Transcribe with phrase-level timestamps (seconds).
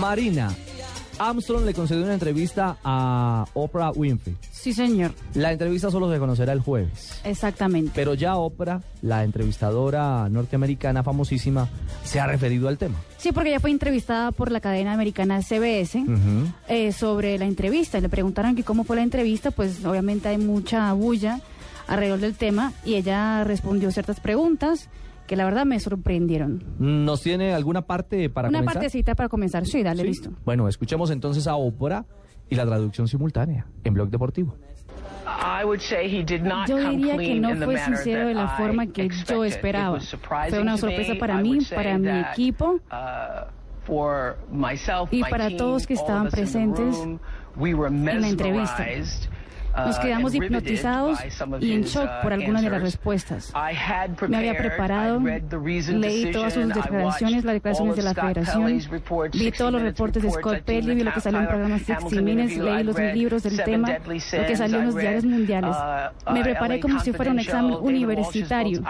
[0.00, 0.54] Marina,
[1.18, 4.36] Armstrong le concedió una entrevista a Oprah Winfrey.
[4.52, 5.12] Sí, señor.
[5.34, 7.20] La entrevista solo se conocerá el jueves.
[7.24, 7.90] Exactamente.
[7.94, 11.68] Pero ya Oprah, la entrevistadora norteamericana famosísima,
[12.04, 12.96] se ha referido al tema.
[13.16, 16.04] Sí, porque ella fue entrevistada por la cadena americana CBS
[16.68, 18.00] eh, sobre la entrevista.
[18.00, 21.40] Le preguntaron que cómo fue la entrevista, pues obviamente hay mucha bulla
[21.88, 24.88] alrededor del tema y ella respondió ciertas preguntas
[25.28, 26.64] que la verdad me sorprendieron.
[26.80, 28.74] ¿Nos tiene alguna parte para Una comenzar?
[28.74, 29.64] partecita para comenzar.
[29.66, 30.08] Sí, dale, Sí.
[30.08, 30.30] listo.
[30.44, 32.04] Bueno, escuchemos entonces a Oprah
[32.50, 34.56] y la traducción simultánea en Blog Deportivo.
[35.26, 38.34] I would say he did not Yo diría que no in the fue sincero de
[38.34, 39.44] la that forma I que yo expected.
[39.44, 39.96] esperaba.
[39.96, 41.18] It was surprising Fue una to sorpresa me.
[41.20, 42.80] para mí, para mi equipo.
[42.90, 43.46] uh,
[43.84, 47.20] for myself, Y para todos que estaban presentes en
[48.20, 48.86] la entrevista.
[49.78, 51.18] Mesmerized, uh, Nos quedamos hipnotizados
[51.60, 53.50] y en shock uh, por algunas de las respuestas.
[53.54, 55.20] I had Me había prepared, preparado,
[55.98, 60.30] leí todas sus declaraciones, las declaraciones de la federación, vi 60 todos los reportes de
[60.30, 62.98] Scott Pelley, vi lo que salió en el Tyler programa 60 Hamilton Minutes, leí los
[62.98, 65.76] libros del tema, lo que salió en los diarios mundiales.
[65.76, 68.82] uh, Me preparé como si fuera un examen universitario.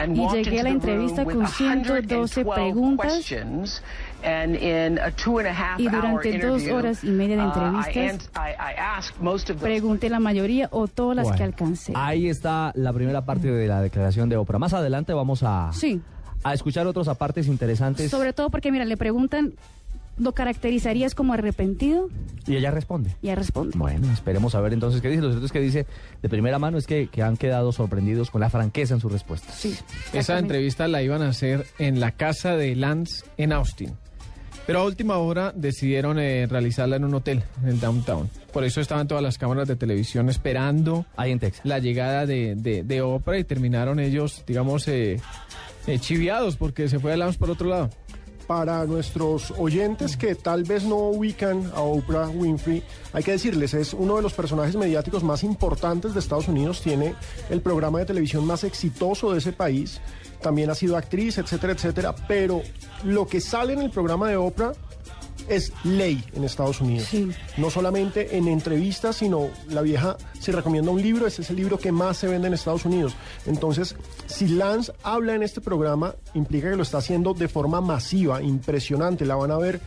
[0.00, 3.12] Y llegué a la entrevista con 112 112 preguntas.
[3.12, 3.82] questions,
[4.24, 7.42] and in a two and a half Y durante dos interview, horas y media de
[7.42, 9.12] uh, I entrevistas,
[9.60, 11.92] Pregunté la mayoría o todas las que alcancé.
[11.96, 14.58] Ahí está la primera parte de la declaración de Oprah.
[14.58, 16.00] Más adelante vamos a, Sí.
[16.44, 18.10] a escuchar otros apartes interesantes.
[18.10, 19.54] Sobre todo porque, mira, le preguntan,
[20.18, 22.08] ¿lo caracterizarías como arrepentido?
[22.46, 23.16] Y ella responde.
[23.22, 23.78] Y ella responde.
[23.78, 25.22] Bueno, esperemos a ver entonces qué dice.
[25.22, 25.86] Lo cierto es que dice
[26.20, 29.54] de primera mano es que, que han quedado sorprendidos con la franqueza en sus respuestas.
[29.54, 29.76] Sí.
[30.12, 33.94] Esa entrevista la iban a hacer en la casa de Lance en Austin.
[34.66, 38.30] Pero a última hora decidieron eh, realizarla en un hotel, en el downtown.
[38.52, 41.64] Por eso estaban todas las cámaras de televisión esperando Ahí en Texas.
[41.64, 45.20] la llegada de, de, de Oprah y terminaron ellos, digamos, eh,
[45.86, 47.90] eh, chiviados porque se fue a Lance por otro lado.
[48.46, 52.82] Para nuestros oyentes que tal vez no ubican a Oprah Winfrey,
[53.12, 57.14] hay que decirles, es uno de los personajes mediáticos más importantes de Estados Unidos, tiene
[57.50, 60.00] el programa de televisión más exitoso de ese país,
[60.42, 62.62] también ha sido actriz, etcétera, etcétera, pero
[63.04, 64.72] lo que sale en el programa de Oprah
[65.48, 67.08] es ley en Estados Unidos.
[67.08, 67.30] Sí.
[67.56, 71.78] No solamente en entrevistas, sino la vieja, si recomienda un libro, ese es el libro
[71.78, 73.14] que más se vende en Estados Unidos.
[73.46, 78.42] Entonces, si Lance habla en este programa, implica que lo está haciendo de forma masiva,
[78.42, 79.26] impresionante.
[79.26, 79.80] La van a ver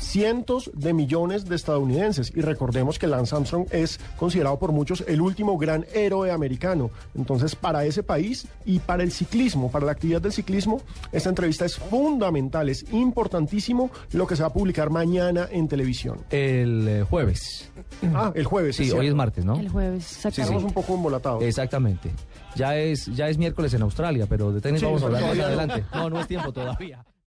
[0.00, 2.32] cientos de millones de estadounidenses.
[2.34, 6.90] Y recordemos que Lance Armstrong es considerado por muchos el último gran héroe americano.
[7.14, 10.80] Entonces, para ese país y para el ciclismo, para la actividad del ciclismo,
[11.12, 16.24] esta entrevista es fundamental, es importantísimo lo que se va a publicar mañana en televisión.
[16.30, 17.70] El eh, jueves.
[18.14, 18.76] Ah, el jueves.
[18.76, 19.02] Sí, hoy cierto.
[19.08, 19.54] es martes, ¿no?
[19.58, 20.66] El jueves, Sí, Estamos exactamente.
[20.66, 21.42] un poco embolatados.
[21.42, 22.10] Exactamente.
[22.56, 25.38] Ya es, ya es miércoles en Australia, pero de tenis Sí, vamos a hablar más
[25.38, 25.84] adelante.
[25.92, 27.04] No, no es tiempo todavía.